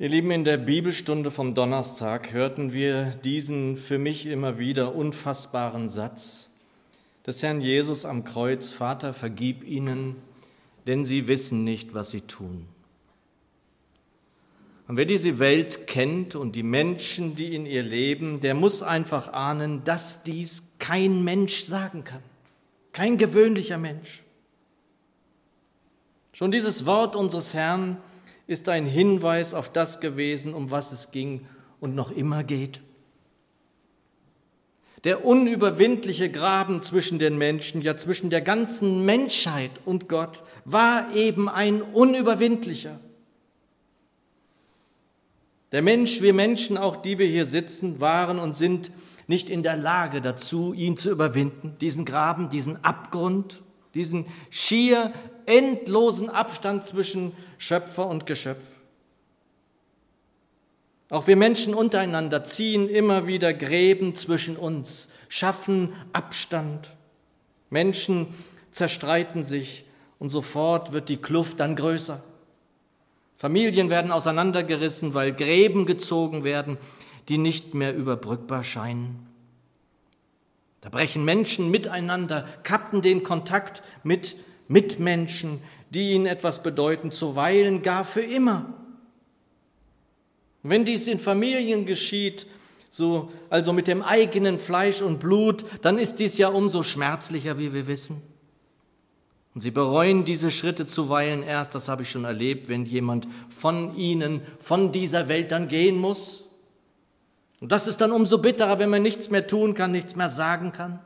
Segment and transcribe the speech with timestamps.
[0.00, 5.88] Ihr Lieben, in der Bibelstunde vom Donnerstag hörten wir diesen für mich immer wieder unfassbaren
[5.88, 6.50] Satz
[7.26, 10.14] des Herrn Jesus am Kreuz, Vater, vergib ihnen,
[10.86, 12.68] denn sie wissen nicht, was sie tun.
[14.86, 19.32] Und wer diese Welt kennt und die Menschen, die in ihr leben, der muss einfach
[19.32, 22.22] ahnen, dass dies kein Mensch sagen kann,
[22.92, 24.22] kein gewöhnlicher Mensch.
[26.32, 27.96] Schon dieses Wort unseres Herrn
[28.48, 31.46] ist ein Hinweis auf das gewesen, um was es ging
[31.80, 32.80] und noch immer geht.
[35.04, 41.48] Der unüberwindliche Graben zwischen den Menschen, ja zwischen der ganzen Menschheit und Gott, war eben
[41.48, 42.98] ein unüberwindlicher.
[45.70, 48.90] Der Mensch, wir Menschen, auch die wir hier sitzen, waren und sind
[49.26, 53.60] nicht in der Lage dazu, ihn zu überwinden, diesen Graben, diesen Abgrund,
[53.94, 55.12] diesen schier
[55.44, 58.64] endlosen Abstand zwischen Schöpfer und Geschöpf.
[61.10, 66.90] Auch wir Menschen untereinander ziehen immer wieder Gräben zwischen uns, schaffen Abstand.
[67.70, 68.34] Menschen
[68.70, 69.84] zerstreiten sich
[70.18, 72.22] und sofort wird die Kluft dann größer.
[73.36, 76.76] Familien werden auseinandergerissen, weil Gräben gezogen werden,
[77.28, 79.26] die nicht mehr überbrückbar scheinen.
[80.80, 84.36] Da brechen Menschen miteinander, kappen den Kontakt mit
[84.68, 88.74] Mitmenschen, die ihnen etwas bedeuten, zuweilen gar für immer.
[90.62, 92.46] Wenn dies in Familien geschieht,
[92.90, 97.72] so, also mit dem eigenen Fleisch und Blut, dann ist dies ja umso schmerzlicher, wie
[97.72, 98.22] wir wissen.
[99.54, 103.96] Und sie bereuen diese Schritte zuweilen erst, das habe ich schon erlebt, wenn jemand von
[103.96, 106.44] ihnen, von dieser Welt dann gehen muss.
[107.60, 110.72] Und das ist dann umso bitterer, wenn man nichts mehr tun kann, nichts mehr sagen
[110.72, 111.00] kann.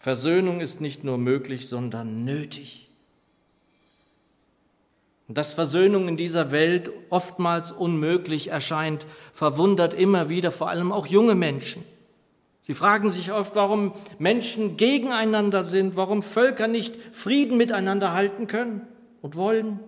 [0.00, 2.88] Versöhnung ist nicht nur möglich, sondern nötig.
[5.28, 11.34] Dass Versöhnung in dieser Welt oftmals unmöglich erscheint, verwundert immer wieder vor allem auch junge
[11.34, 11.84] Menschen.
[12.62, 18.88] Sie fragen sich oft, warum Menschen gegeneinander sind, warum Völker nicht Frieden miteinander halten können
[19.20, 19.80] und wollen.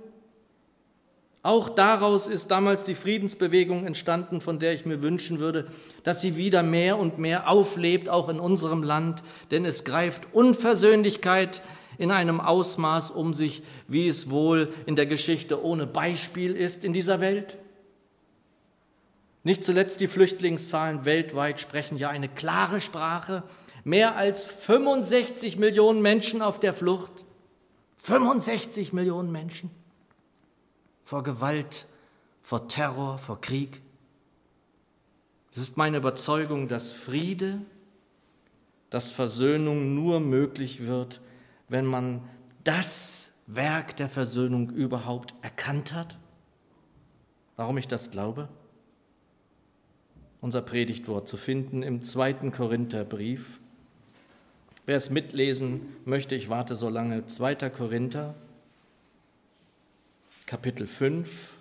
[1.45, 5.67] Auch daraus ist damals die Friedensbewegung entstanden, von der ich mir wünschen würde,
[6.05, 11.61] dass sie wieder mehr und mehr auflebt, auch in unserem Land, denn es greift Unversöhnlichkeit
[11.99, 16.93] in einem Ausmaß um sich, wie es wohl in der Geschichte ohne Beispiel ist in
[16.93, 17.59] dieser Welt.
[19.43, 23.43] Nicht zuletzt die Flüchtlingszahlen weltweit sprechen ja eine klare Sprache.
[23.83, 27.25] Mehr als 65 Millionen Menschen auf der Flucht.
[27.99, 29.82] 65 Millionen Menschen
[31.13, 31.85] vor Gewalt,
[32.43, 33.83] vor Terror, vor Krieg.
[35.51, 37.59] Es ist meine Überzeugung, dass Friede,
[38.89, 41.21] dass Versöhnung nur möglich wird,
[41.69, 42.23] wenn man
[42.65, 46.17] das Werk der Versöhnung überhaupt erkannt hat.
[47.57, 48.49] Warum ich das glaube?
[50.41, 53.61] Unser Predigtwort zu finden im zweiten Korintherbrief.
[54.87, 57.27] Wer es mitlesen möchte, ich warte so lange.
[57.27, 58.35] Zweiter Korinther,
[60.53, 61.55] Kapitel 5.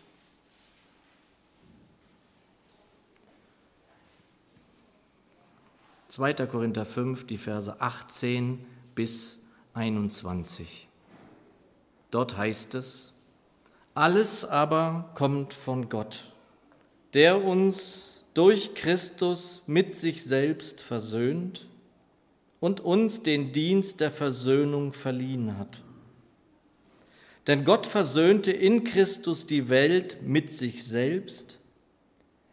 [6.10, 8.60] Zweiter Korinther 5, die Verse 18
[8.94, 9.40] bis
[9.76, 10.90] 21.
[12.10, 13.14] Dort heißt es,
[13.94, 16.30] alles aber kommt von Gott,
[17.14, 21.66] der uns durch Christus mit sich selbst versöhnt
[22.60, 25.82] und uns den Dienst der Versöhnung verliehen hat
[27.48, 31.60] denn Gott versöhnte in Christus die Welt mit sich selbst,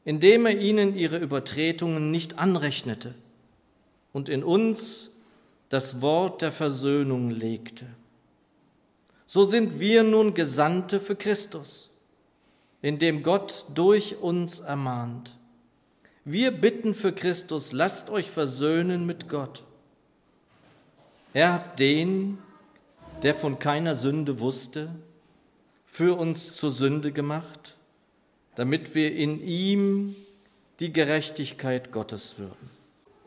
[0.05, 3.15] indem er ihnen ihre Übertretungen nicht anrechnete
[4.13, 5.15] und in uns
[5.69, 7.87] das Wort der Versöhnung legte.
[9.27, 11.91] So sind wir nun Gesandte für Christus,
[12.81, 15.37] indem Gott durch uns ermahnt.
[16.25, 19.65] Wir bitten für Christus, lasst euch versöhnen mit Gott.
[21.35, 22.39] Er hat den,
[23.23, 24.95] der von keiner Sünde wusste,
[25.87, 27.77] für uns zur Sünde gemacht,
[28.55, 30.15] damit wir in ihm
[30.81, 32.71] die Gerechtigkeit Gottes würden.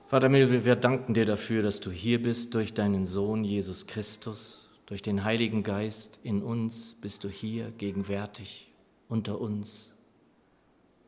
[0.08, 4.70] Vater Milwe, wir danken dir dafür, dass du hier bist durch deinen Sohn Jesus Christus,
[4.86, 8.72] durch den Heiligen Geist in uns bist du hier gegenwärtig
[9.08, 9.96] unter uns.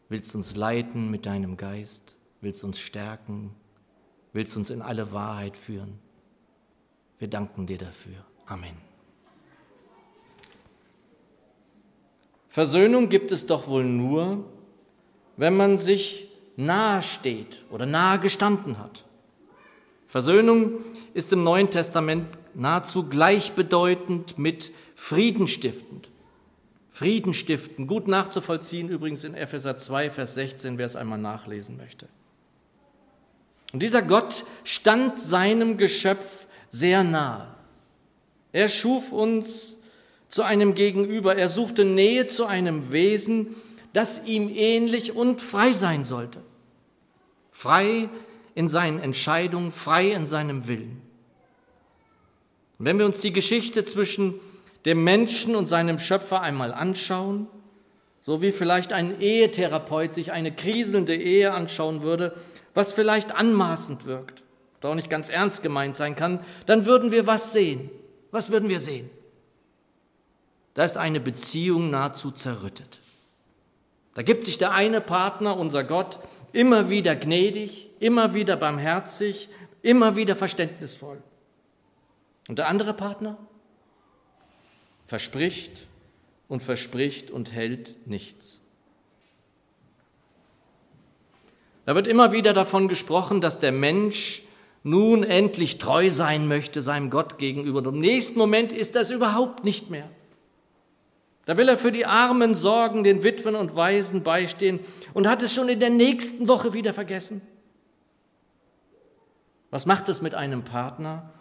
[0.09, 3.51] Willst uns leiten mit deinem Geist, willst uns stärken,
[4.31, 5.99] willst uns in alle Wahrheit führen.
[7.19, 8.25] Wir danken dir dafür.
[8.45, 8.77] Amen.
[12.49, 14.45] Versöhnung gibt es doch wohl nur,
[15.37, 19.03] wenn man sich nahe steht oder nahe gestanden hat.
[20.05, 20.73] Versöhnung
[21.15, 26.09] ist im Neuen Testament nahezu gleichbedeutend mit Frieden stiftend.
[26.91, 32.07] Frieden stiften, gut nachzuvollziehen, übrigens in Epheser 2, Vers 16, wer es einmal nachlesen möchte.
[33.71, 37.52] Und dieser Gott stand seinem Geschöpf sehr nahe.
[38.53, 39.83] Er schuf uns
[40.29, 43.55] zu einem Gegenüber, er suchte Nähe zu einem Wesen,
[43.91, 46.39] das ihm ähnlich und frei sein sollte.
[47.51, 48.09] Frei
[48.55, 51.01] in seinen Entscheidungen, frei in seinem Willen.
[52.79, 54.39] Wenn wir uns die Geschichte zwischen
[54.85, 57.47] dem Menschen und seinem Schöpfer einmal anschauen,
[58.21, 62.35] so wie vielleicht ein Ehetherapeut sich eine kriselnde Ehe anschauen würde,
[62.73, 64.43] was vielleicht anmaßend wirkt,
[64.81, 67.89] doch nicht ganz ernst gemeint sein kann, dann würden wir was sehen.
[68.33, 69.11] Was würden wir sehen?
[70.73, 72.99] Da ist eine Beziehung nahezu zerrüttet.
[74.15, 76.17] Da gibt sich der eine Partner, unser Gott,
[76.51, 79.49] immer wieder gnädig, immer wieder barmherzig,
[79.83, 81.21] immer wieder verständnisvoll.
[82.47, 83.37] Und der andere Partner
[85.05, 85.85] verspricht
[86.47, 88.61] und verspricht und hält nichts.
[91.85, 94.42] Da wird immer wieder davon gesprochen, dass der Mensch
[94.83, 97.79] nun endlich treu sein möchte seinem Gott gegenüber.
[97.79, 100.09] Und im nächsten Moment ist das überhaupt nicht mehr.
[101.45, 104.79] Da will er für die Armen sorgen, den Witwen und Waisen beistehen
[105.13, 107.41] und hat es schon in der nächsten Woche wieder vergessen.
[109.71, 111.31] Was macht es mit einem Partner,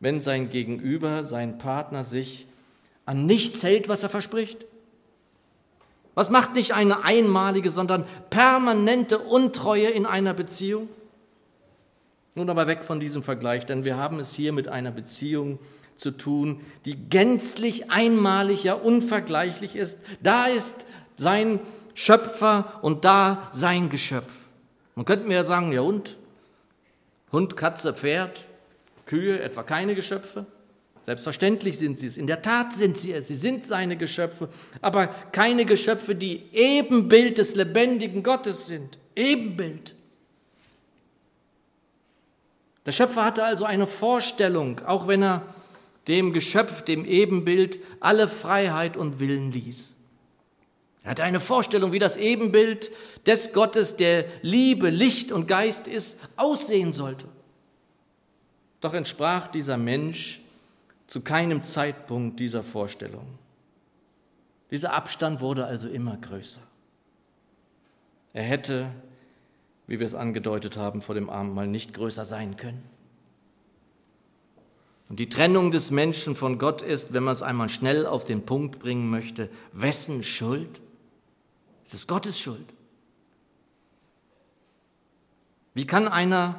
[0.00, 2.46] wenn sein Gegenüber, sein Partner sich
[3.04, 4.64] an nichts hält, was er verspricht?
[6.14, 10.88] Was macht nicht eine einmalige, sondern permanente Untreue in einer Beziehung?
[12.36, 15.58] Nun aber weg von diesem Vergleich, denn wir haben es hier mit einer Beziehung
[15.96, 20.00] zu tun, die gänzlich einmalig, ja unvergleichlich ist.
[20.22, 20.84] Da ist
[21.16, 21.60] sein
[21.94, 24.48] Schöpfer und da sein Geschöpf.
[24.96, 26.18] Man könnte mir ja sagen, ja und?
[27.32, 28.44] Hund, Katze, Pferd,
[29.06, 30.44] Kühe, etwa keine Geschöpfe?
[31.04, 32.18] Selbstverständlich sind sie es.
[32.18, 33.28] In der Tat sind sie es.
[33.28, 34.50] Sie sind seine Geschöpfe,
[34.82, 38.98] aber keine Geschöpfe, die Ebenbild des lebendigen Gottes sind.
[39.14, 39.95] Ebenbild.
[42.86, 45.42] Der Schöpfer hatte also eine Vorstellung, auch wenn er
[46.06, 49.94] dem Geschöpf, dem Ebenbild, alle Freiheit und Willen ließ.
[51.02, 52.90] Er hatte eine Vorstellung, wie das Ebenbild
[53.26, 57.26] des Gottes, der Liebe, Licht und Geist ist, aussehen sollte.
[58.80, 60.40] Doch entsprach dieser Mensch
[61.06, 63.26] zu keinem Zeitpunkt dieser Vorstellung.
[64.70, 66.60] Dieser Abstand wurde also immer größer.
[68.32, 68.90] Er hätte,
[69.86, 72.82] wie wir es angedeutet haben, vor dem Abendmahl nicht größer sein können.
[75.08, 78.44] Und die Trennung des Menschen von Gott ist, wenn man es einmal schnell auf den
[78.44, 80.80] Punkt bringen möchte, wessen Schuld?
[81.84, 82.66] Es ist Gottes Schuld.
[85.74, 86.56] Wie kann einer,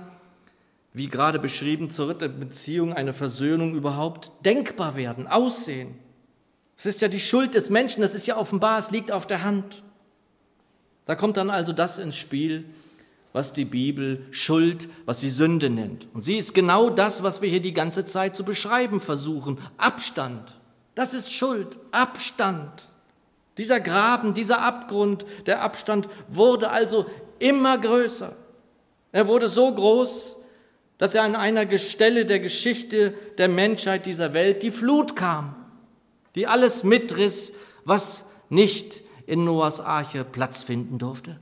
[0.93, 5.97] wie gerade beschrieben, zerrüttete Beziehung, eine Versöhnung überhaupt denkbar werden, aussehen?
[6.77, 9.43] Es ist ja die Schuld des Menschen, das ist ja offenbar, es liegt auf der
[9.43, 9.83] Hand.
[11.05, 12.65] Da kommt dann also das ins Spiel,
[13.37, 16.07] was die Bibel Schuld, was sie Sünde nennt.
[16.15, 19.59] Und sie ist genau das, was wir hier die ganze Zeit zu beschreiben versuchen.
[19.77, 20.55] Abstand.
[20.95, 21.77] Das ist Schuld.
[21.91, 22.87] Abstand.
[23.59, 27.05] Dieser Graben, dieser Abgrund, der Abstand wurde also
[27.37, 28.35] immer größer.
[29.11, 30.37] Er wurde so groß,
[30.97, 35.55] dass er an einer Stelle der Geschichte der Menschheit dieser Welt die Flut kam,
[36.33, 37.53] die alles mitriss,
[37.85, 41.39] was nicht in Noahs Arche Platz finden durfte.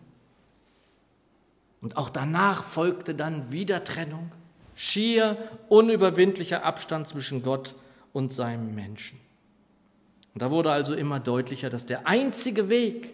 [1.82, 4.32] Und auch danach folgte dann wieder Trennung,
[4.76, 5.38] schier
[5.70, 7.76] unüberwindlicher Abstand zwischen Gott
[8.14, 9.20] und seinem Menschen.
[10.34, 13.14] Und da wurde also immer deutlicher, dass der einzige Weg,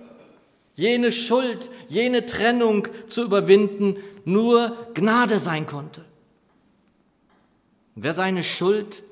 [0.76, 6.06] jene Schuld, jene Trennung zu überwinden, nur Gnade sein konnte.
[7.96, 9.04] wer seine Schuld,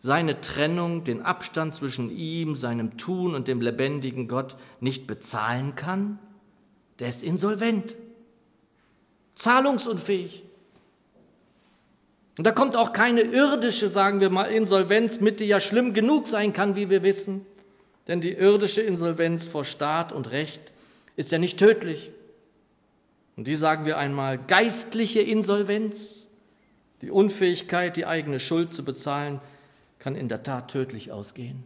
[0.00, 6.18] seine Trennung, den Abstand zwischen ihm, seinem Tun und dem lebendigen Gott nicht bezahlen kann,
[6.98, 7.94] der ist insolvent
[9.34, 10.44] zahlungsunfähig.
[12.36, 16.26] Und da kommt auch keine irdische, sagen wir mal, Insolvenz mit, die ja schlimm genug
[16.26, 17.46] sein kann, wie wir wissen.
[18.08, 20.72] Denn die irdische Insolvenz vor Staat und Recht
[21.16, 22.10] ist ja nicht tödlich.
[23.36, 26.28] Und die sagen wir einmal geistliche Insolvenz,
[27.02, 29.40] die Unfähigkeit, die eigene Schuld zu bezahlen,
[29.98, 31.62] kann in der Tat tödlich ausgehen.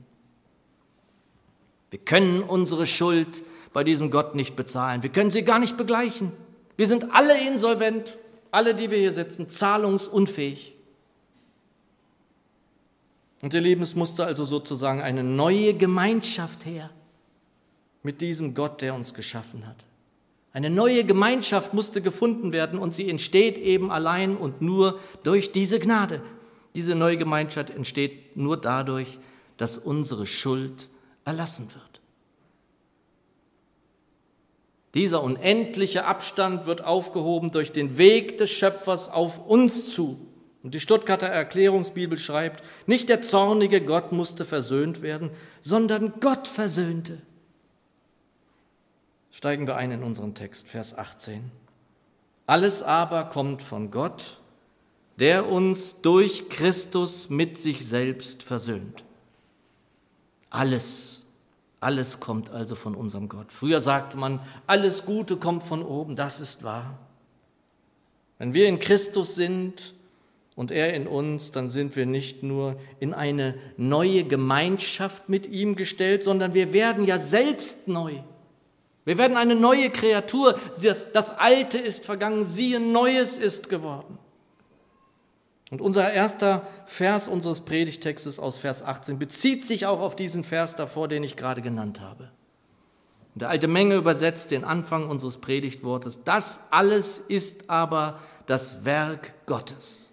[1.90, 5.02] Wir können unsere Schuld bei diesem Gott nicht bezahlen.
[5.02, 6.32] Wir können sie gar nicht begleichen.
[6.78, 8.16] Wir sind alle insolvent,
[8.52, 10.76] alle, die wir hier sitzen, zahlungsunfähig.
[13.42, 16.90] Und ihr Lieben, es musste also sozusagen eine neue Gemeinschaft her
[18.04, 19.86] mit diesem Gott, der uns geschaffen hat.
[20.52, 25.80] Eine neue Gemeinschaft musste gefunden werden und sie entsteht eben allein und nur durch diese
[25.80, 26.22] Gnade.
[26.76, 29.18] Diese neue Gemeinschaft entsteht nur dadurch,
[29.56, 30.88] dass unsere Schuld
[31.24, 31.97] erlassen wird.
[34.94, 40.18] Dieser unendliche Abstand wird aufgehoben durch den Weg des Schöpfers auf uns zu.
[40.62, 45.30] Und die Stuttgarter Erklärungsbibel schreibt, nicht der zornige Gott musste versöhnt werden,
[45.60, 47.18] sondern Gott versöhnte.
[49.30, 51.50] Steigen wir ein in unseren Text, Vers 18.
[52.46, 54.38] Alles aber kommt von Gott,
[55.18, 59.04] der uns durch Christus mit sich selbst versöhnt.
[60.50, 61.17] Alles,
[61.80, 63.52] alles kommt also von unserem Gott.
[63.52, 66.98] Früher sagte man, alles Gute kommt von oben, das ist wahr.
[68.38, 69.94] Wenn wir in Christus sind
[70.56, 75.76] und er in uns, dann sind wir nicht nur in eine neue Gemeinschaft mit ihm
[75.76, 78.14] gestellt, sondern wir werden ja selbst neu.
[79.04, 80.58] Wir werden eine neue Kreatur.
[80.82, 84.18] Das, das Alte ist vergangen, siehe, Neues ist geworden.
[85.70, 90.76] Und unser erster Vers unseres Predigtextes aus Vers 18 bezieht sich auch auf diesen Vers
[90.76, 92.30] davor, den ich gerade genannt habe.
[93.34, 96.24] Und der alte Menge übersetzt den Anfang unseres Predigtwortes.
[96.24, 100.08] Das alles ist aber das Werk Gottes.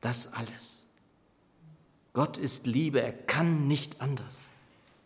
[0.00, 0.86] Das alles.
[2.14, 4.49] Gott ist Liebe, er kann nicht anders.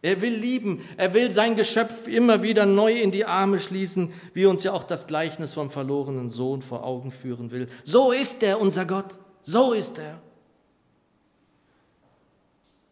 [0.04, 4.44] Er will lieben, er will sein Geschöpf immer wieder neu in die Arme schließen, wie
[4.44, 7.68] uns ja auch das Gleichnis vom verlorenen Sohn vor Augen führen will.
[7.84, 10.20] So ist er, unser Gott, so ist er.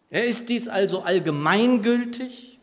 [0.09, 2.59] Er ist dies also allgemeingültig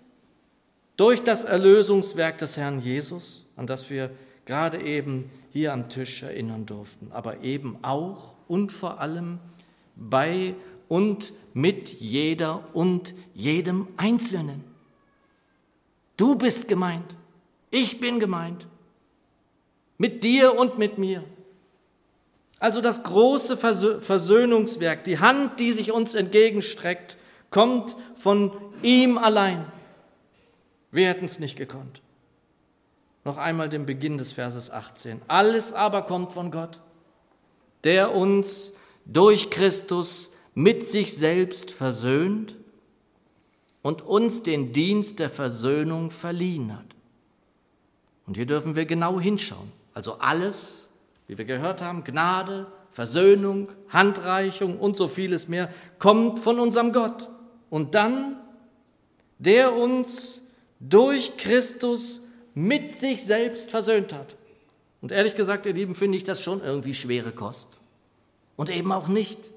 [0.97, 4.09] durch das Erlösungswerk des Herrn Jesus, an das wir
[4.45, 9.37] gerade eben hier am Tisch erinnern durften, aber eben auch und vor allem
[9.95, 10.55] bei
[10.89, 14.65] und mit jeder und jedem Einzelnen.
[16.17, 17.15] Du bist gemeint,
[17.71, 18.67] ich bin gemeint,
[19.97, 21.23] mit dir und mit mir.
[22.59, 27.15] Also das große Versöhnungswerk, die Hand, die sich uns entgegenstreckt,
[27.49, 29.65] kommt von ihm allein.
[30.91, 32.01] Wir hätten es nicht gekonnt.
[33.23, 35.21] Noch einmal den Beginn des Verses 18.
[35.27, 36.79] Alles aber kommt von Gott,
[37.83, 38.73] der uns
[39.05, 42.57] durch Christus mit sich selbst versöhnt
[43.81, 46.97] und uns den Dienst der Versöhnung verliehen hat.
[48.27, 49.71] Und hier dürfen wir genau hinschauen.
[49.93, 50.91] Also alles,
[51.27, 57.29] wie wir gehört haben, Gnade, Versöhnung, Handreichung und so vieles mehr, kommt von unserem Gott.
[57.69, 58.35] Und dann,
[59.37, 60.45] der uns
[60.81, 64.35] durch Christus mit sich selbst versöhnt hat.
[64.99, 67.69] Und ehrlich gesagt, ihr Lieben, finde ich das schon irgendwie schwere Kost.
[68.57, 69.51] Und eben auch nicht.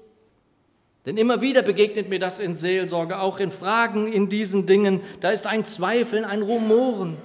[1.05, 5.01] Denn immer wieder begegnet mir das in Seelsorge, auch in Fragen in diesen Dingen.
[5.19, 7.17] Da ist ein Zweifeln, ein Rumoren.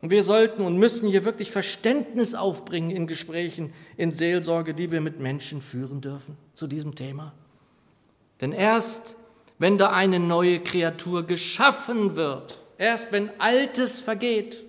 [0.00, 5.00] Und wir sollten und müssen hier wirklich Verständnis aufbringen in Gesprächen, in Seelsorge, die wir
[5.00, 7.32] mit Menschen führen dürfen zu diesem Thema.
[8.40, 9.16] Denn erst
[9.60, 14.64] wenn da eine neue Kreatur geschaffen wird, erst wenn Altes vergeht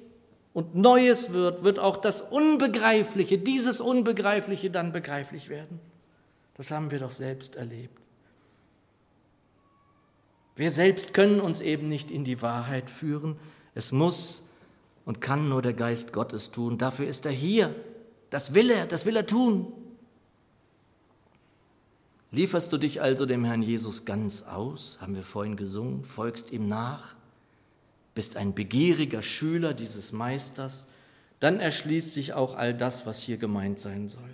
[0.52, 5.80] und Neues wird, wird auch das Unbegreifliche, dieses Unbegreifliche dann begreiflich werden.
[6.58, 8.01] Das haben wir doch selbst erlebt.
[10.56, 13.38] Wir selbst können uns eben nicht in die Wahrheit führen.
[13.74, 14.44] Es muss
[15.06, 16.78] und kann nur der Geist Gottes tun.
[16.78, 17.74] Dafür ist er hier.
[18.30, 19.72] Das will er, das will er tun.
[22.32, 26.70] Lieferst du dich also dem Herrn Jesus ganz aus, haben wir vorhin gesungen, folgst ihm
[26.70, 27.16] nach,
[28.16, 30.88] bist ein begieriger Schüler dieses Meisters,
[31.42, 34.30] dann erschließt sich auch all das, was hier gemeint sein soll.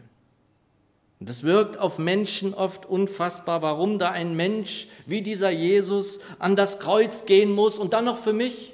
[1.20, 6.56] Und das wirkt auf Menschen oft unfassbar, warum da ein Mensch wie dieser Jesus an
[6.56, 8.74] das Kreuz gehen muss und dann noch für mich.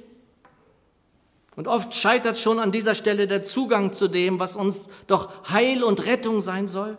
[1.56, 5.84] Und oft scheitert schon an dieser Stelle der Zugang zu dem, was uns doch Heil
[5.84, 6.98] und Rettung sein soll.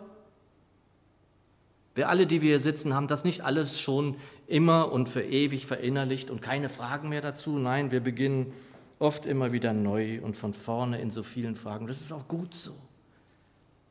[1.93, 4.15] Wir alle, die wir hier sitzen, haben das nicht alles schon
[4.47, 7.51] immer und für ewig verinnerlicht und keine Fragen mehr dazu.
[7.51, 8.51] Nein, wir beginnen
[8.97, 11.85] oft immer wieder neu und von vorne in so vielen Fragen.
[11.87, 12.73] Das ist auch gut so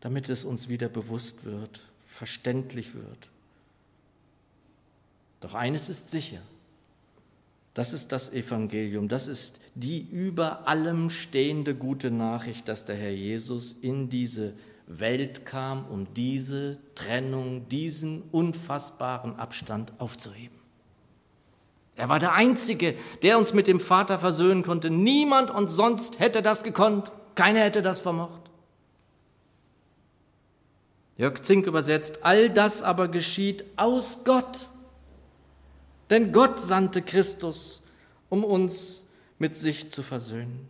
[0.05, 3.31] damit es uns wieder bewusst wird, verständlich wird.
[5.41, 6.43] Doch eines ist sicher,
[7.73, 13.13] das ist das Evangelium, das ist die über allem stehende gute Nachricht, dass der Herr
[13.13, 14.53] Jesus in diese
[14.87, 20.59] Welt kam, um diese Trennung, diesen unfassbaren Abstand aufzuheben.
[21.97, 24.91] Er war der Einzige, der uns mit dem Vater versöhnen konnte.
[24.91, 27.11] Niemand und sonst hätte das gekonnt.
[27.37, 28.44] Keiner hätte das vermocht.
[31.17, 34.69] Jörg Zink übersetzt, all das aber geschieht aus Gott.
[36.11, 37.83] Denn Gott sandte Christus,
[38.29, 39.07] um uns
[39.39, 40.69] mit sich zu versöhnen.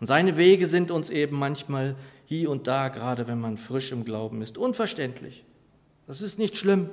[0.00, 1.96] Und seine Wege sind uns eben manchmal
[2.26, 5.44] hier und da, gerade wenn man frisch im Glauben ist, unverständlich.
[6.06, 6.90] Das ist nicht schlimm.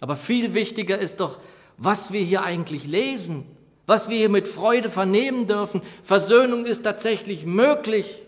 [0.00, 1.40] Aber viel wichtiger ist doch,
[1.78, 3.46] was wir hier eigentlich lesen,
[3.86, 5.80] was wir hier mit Freude vernehmen dürfen.
[6.02, 8.22] Versöhnung ist tatsächlich möglich.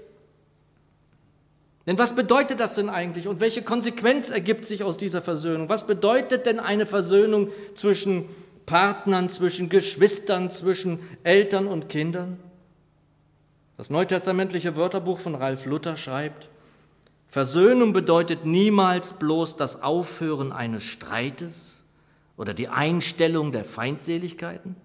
[1.89, 5.71] Denn was bedeutet das denn eigentlich und welche Konsequenz ergibt sich aus dieser Versöhnung?
[5.71, 8.29] Was bedeutet denn eine Versöhnung zwischen
[8.67, 12.39] Partnern, zwischen Geschwistern, zwischen Eltern und Kindern?
[13.79, 16.51] Das neutestamentliche Wörterbuch von Ralf Luther schreibt,
[17.27, 21.85] Versöhnung bedeutet niemals bloß das Aufhören eines Streites
[22.37, 24.77] oder die Einstellung der Feindseligkeiten,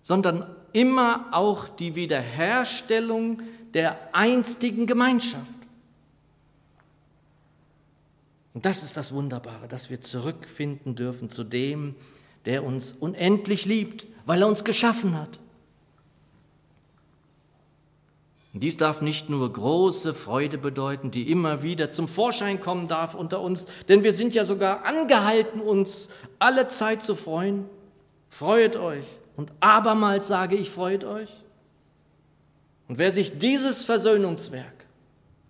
[0.00, 3.40] sondern immer auch die Wiederherstellung
[3.72, 5.53] der einstigen Gemeinschaft.
[8.54, 11.96] Und das ist das Wunderbare, dass wir zurückfinden dürfen zu dem,
[12.46, 15.40] der uns unendlich liebt, weil er uns geschaffen hat.
[18.56, 23.40] Dies darf nicht nur große Freude bedeuten, die immer wieder zum Vorschein kommen darf unter
[23.40, 27.64] uns, denn wir sind ja sogar angehalten, uns alle Zeit zu freuen.
[28.30, 29.06] Freut euch.
[29.36, 31.30] Und abermals sage ich, freut euch.
[32.86, 34.86] Und wer sich dieses Versöhnungswerk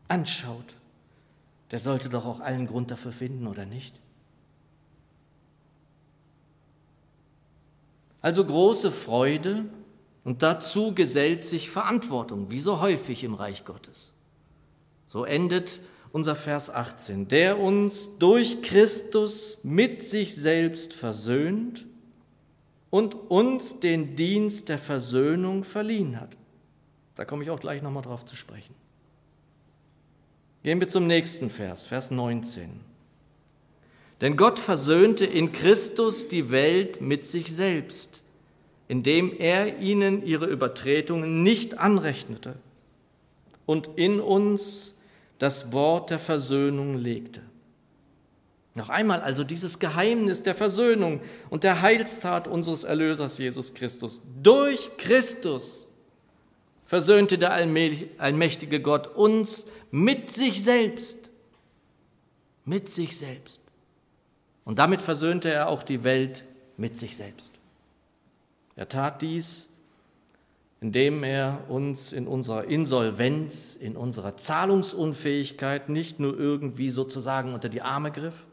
[0.08, 0.74] anschaut,
[1.74, 3.96] der sollte doch auch allen Grund dafür finden, oder nicht?
[8.20, 9.64] Also große Freude
[10.22, 14.12] und dazu gesellt sich Verantwortung, wie so häufig im Reich Gottes.
[15.08, 15.80] So endet
[16.12, 21.86] unser Vers 18, der uns durch Christus mit sich selbst versöhnt
[22.90, 26.36] und uns den Dienst der Versöhnung verliehen hat.
[27.16, 28.76] Da komme ich auch gleich nochmal drauf zu sprechen.
[30.64, 32.68] Gehen wir zum nächsten Vers, Vers 19.
[34.20, 38.24] Denn Gott versöhnte in Christus die Welt mit sich selbst
[38.88, 42.54] indem er ihnen ihre Übertretungen nicht anrechnete
[43.66, 44.96] und in uns
[45.38, 47.40] das Wort der Versöhnung legte.
[48.74, 54.20] Noch einmal also dieses Geheimnis der Versöhnung und der Heilstat unseres Erlösers Jesus Christus.
[54.42, 55.88] Durch Christus
[56.84, 61.30] versöhnte der allmächtige Gott uns mit sich selbst.
[62.64, 63.60] Mit sich selbst.
[64.64, 66.44] Und damit versöhnte er auch die Welt
[66.76, 67.52] mit sich selbst.
[68.76, 69.70] Er tat dies,
[70.80, 77.82] indem er uns in unserer Insolvenz, in unserer Zahlungsunfähigkeit nicht nur irgendwie sozusagen unter die
[77.82, 78.46] Arme griff,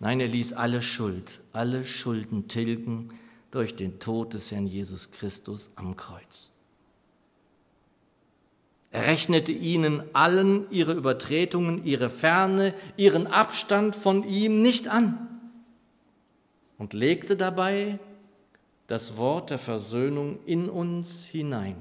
[0.00, 3.10] nein, er ließ alle Schuld, alle Schulden tilgen
[3.50, 6.50] durch den Tod des Herrn Jesus Christus am Kreuz.
[8.92, 15.28] Er rechnete ihnen allen ihre Übertretungen, ihre Ferne, ihren Abstand von ihm nicht an
[16.76, 17.98] und legte dabei
[18.86, 21.80] das Wort der Versöhnung in uns hinein.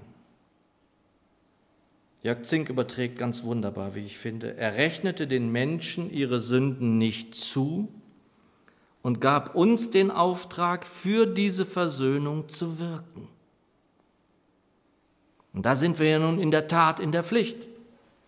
[2.24, 4.56] Jörg Zink überträgt ganz wunderbar, wie ich finde.
[4.56, 7.89] Er rechnete den Menschen ihre Sünden nicht zu
[9.02, 13.28] und gab uns den Auftrag, für diese Versöhnung zu wirken.
[15.54, 17.58] Und da sind wir ja nun in der Tat in der Pflicht.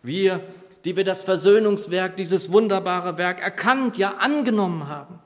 [0.01, 0.41] Wir,
[0.83, 5.19] die wir das Versöhnungswerk, dieses wunderbare Werk erkannt, ja angenommen haben.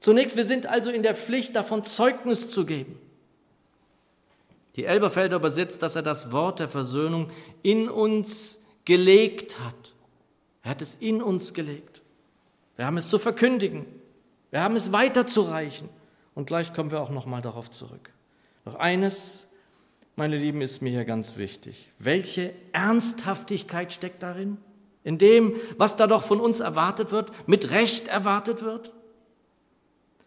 [0.00, 2.98] Zunächst, wir sind also in der Pflicht, davon Zeugnis zu geben.
[4.76, 7.30] Die Elberfelder übersetzt, dass er das Wort der Versöhnung
[7.62, 9.94] in uns gelegt hat.
[10.62, 12.02] Er hat es in uns gelegt.
[12.76, 13.86] Wir haben es zu verkündigen.
[14.50, 15.88] Wir haben es weiterzureichen.
[16.34, 18.10] Und gleich kommen wir auch noch mal darauf zurück.
[18.64, 19.50] Doch eines,
[20.16, 21.90] meine Lieben, ist mir hier ganz wichtig.
[21.98, 24.56] Welche Ernsthaftigkeit steckt darin?
[25.04, 28.92] In dem, was da doch von uns erwartet wird, mit Recht erwartet wird?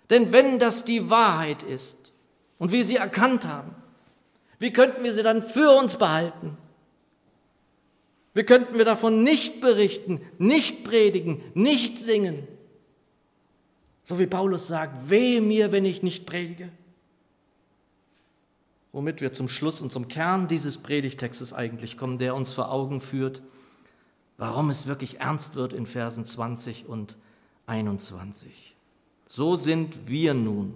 [0.09, 2.13] Denn wenn das die Wahrheit ist
[2.59, 3.75] und wir sie erkannt haben,
[4.59, 6.57] wie könnten wir sie dann für uns behalten?
[8.33, 12.47] Wie könnten wir davon nicht berichten, nicht predigen, nicht singen?
[14.03, 16.69] So wie Paulus sagt, wehe mir, wenn ich nicht predige.
[18.91, 23.01] Womit wir zum Schluss und zum Kern dieses Predigtextes eigentlich kommen, der uns vor Augen
[23.01, 23.41] führt,
[24.37, 27.15] warum es wirklich ernst wird in Versen 20 und
[27.67, 28.75] 21.
[29.27, 30.73] So sind wir nun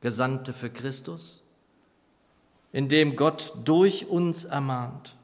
[0.00, 1.42] Gesandte für Christus,
[2.72, 5.16] indem Gott durch uns ermahnt.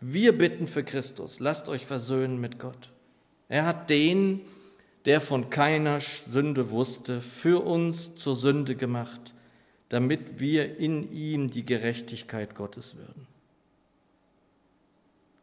[0.00, 2.90] Wir bitten für Christus, lasst euch versöhnen mit Gott.
[3.48, 4.40] Er hat den,
[5.04, 9.34] der von keiner Sünde wusste, für uns zur Sünde gemacht,
[9.90, 13.26] damit wir in ihm die Gerechtigkeit Gottes würden.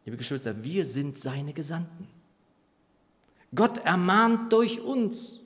[0.05, 2.07] Liebe Geschwister, wir sind seine Gesandten.
[3.53, 5.41] Gott ermahnt durch uns.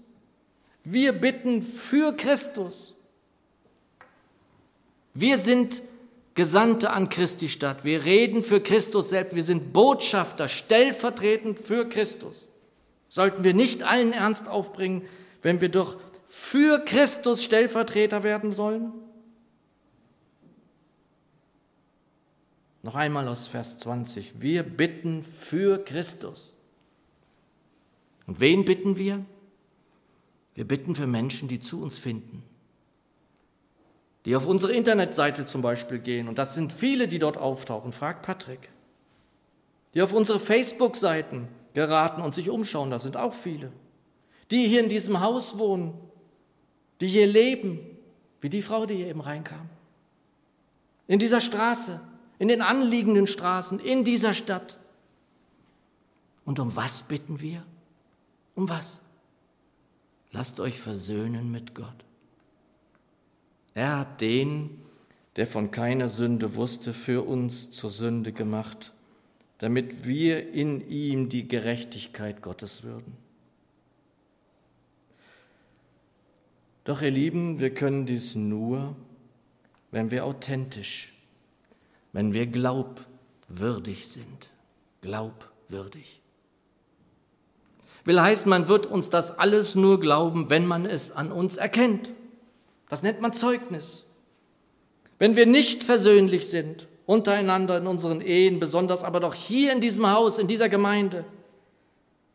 [0.83, 2.93] Wir bitten für Christus.
[5.15, 5.81] Wir sind
[6.35, 7.83] Gesandte an Christi Stadt.
[7.83, 9.35] Wir reden für Christus selbst.
[9.35, 12.47] Wir sind Botschafter, stellvertretend für Christus.
[13.09, 15.01] Sollten wir nicht allen Ernst aufbringen,
[15.41, 15.97] wenn wir doch
[16.31, 18.93] für Christus Stellvertreter werden sollen?
[22.83, 24.41] Noch einmal aus Vers 20.
[24.41, 26.53] Wir bitten für Christus.
[28.27, 29.25] Und wen bitten wir?
[30.55, 32.43] Wir bitten für Menschen, die zu uns finden,
[34.23, 38.21] die auf unsere Internetseite zum Beispiel gehen, und das sind viele, die dort auftauchen, Frag
[38.21, 38.69] Patrick,
[39.93, 43.71] die auf unsere Facebook-Seiten geraten und sich umschauen, das sind auch viele,
[44.49, 45.93] die hier in diesem Haus wohnen
[47.01, 47.79] die hier leben,
[48.39, 49.69] wie die Frau, die hier eben reinkam.
[51.07, 51.99] In dieser Straße,
[52.39, 54.77] in den anliegenden Straßen, in dieser Stadt.
[56.45, 57.63] Und um was bitten wir?
[58.55, 59.01] Um was?
[60.31, 62.05] Lasst euch versöhnen mit Gott.
[63.73, 64.81] Er hat den,
[65.35, 68.93] der von keiner Sünde wusste, für uns zur Sünde gemacht,
[69.57, 73.15] damit wir in ihm die Gerechtigkeit Gottes würden.
[76.91, 78.97] Doch ihr Lieben, wir können dies nur,
[79.91, 81.13] wenn wir authentisch,
[82.11, 84.49] wenn wir glaubwürdig sind.
[84.99, 86.21] Glaubwürdig.
[88.03, 92.11] Will heißen, man wird uns das alles nur glauben, wenn man es an uns erkennt.
[92.89, 94.03] Das nennt man Zeugnis.
[95.17, 100.11] Wenn wir nicht versöhnlich sind, untereinander in unseren Ehen, besonders aber doch hier in diesem
[100.11, 101.23] Haus, in dieser Gemeinde,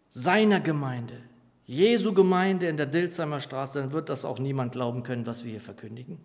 [0.09, 1.26] seiner Gemeinde,
[1.66, 5.50] Jesu Gemeinde in der Dilsheimer Straße, dann wird das auch niemand glauben können, was wir
[5.50, 6.18] hier verkündigen.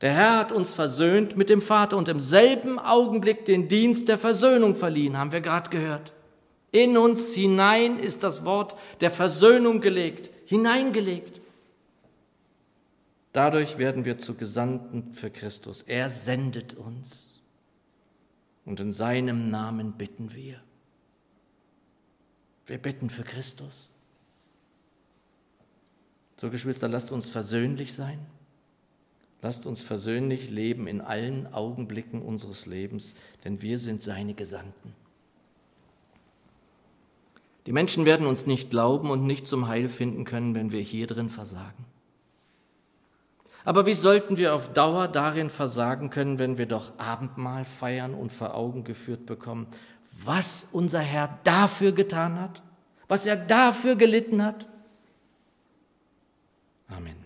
[0.00, 4.18] Der Herr hat uns versöhnt mit dem Vater und im selben Augenblick den Dienst der
[4.18, 6.12] Versöhnung verliehen, haben wir gerade gehört.
[6.72, 11.40] In uns hinein ist das Wort der Versöhnung gelegt hineingelegt.
[13.32, 15.82] Dadurch werden wir zu Gesandten für Christus.
[15.82, 17.42] Er sendet uns.
[18.64, 20.60] Und in seinem Namen bitten wir.
[22.66, 23.88] Wir bitten für Christus.
[26.36, 28.18] So, Geschwister, lasst uns versöhnlich sein.
[29.42, 34.94] Lasst uns versöhnlich leben in allen Augenblicken unseres Lebens, denn wir sind seine Gesandten.
[37.66, 41.06] Die Menschen werden uns nicht glauben und nicht zum Heil finden können, wenn wir hier
[41.06, 41.84] drin versagen.
[43.66, 48.30] Aber wie sollten wir auf Dauer darin versagen können, wenn wir doch Abendmahl feiern und
[48.30, 49.66] vor Augen geführt bekommen,
[50.24, 52.62] was unser Herr dafür getan hat,
[53.08, 54.66] was er dafür gelitten hat?
[56.88, 57.23] Amen.